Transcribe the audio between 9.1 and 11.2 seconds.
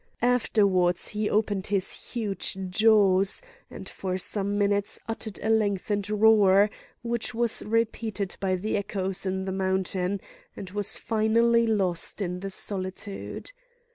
in the mountain, and was